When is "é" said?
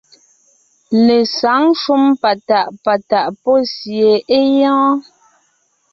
4.35-4.39